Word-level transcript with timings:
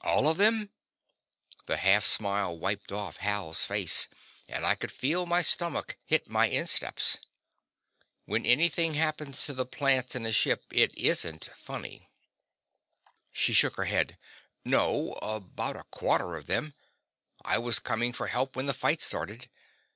"All 0.00 0.26
of 0.26 0.36
them?" 0.36 0.70
The 1.66 1.76
half 1.76 2.04
smile 2.04 2.58
wiped 2.58 2.90
off 2.90 3.18
Hal's 3.18 3.64
face, 3.64 4.08
and 4.48 4.66
I 4.66 4.74
could 4.74 4.90
feel 4.90 5.26
my 5.26 5.42
stomach 5.42 5.96
hit 6.04 6.28
my 6.28 6.48
insteps. 6.48 7.18
When 8.24 8.44
anything 8.44 8.94
happens 8.94 9.44
to 9.46 9.54
the 9.54 9.64
plants 9.64 10.16
in 10.16 10.26
a 10.26 10.32
ship, 10.32 10.64
it 10.72 10.92
isn't 10.98 11.50
funny. 11.54 12.10
She 13.30 13.52
shook 13.52 13.76
her 13.76 13.84
head 13.84 14.08
again. 14.08 14.18
"No 14.64 15.12
about 15.22 15.76
a 15.76 15.84
quarter 15.84 16.34
of 16.34 16.46
them. 16.46 16.74
I 17.44 17.58
was 17.58 17.78
coming 17.78 18.12
for 18.12 18.26
help 18.26 18.56
when 18.56 18.66
the 18.66 18.74
fight 18.74 19.00
started. 19.00 19.48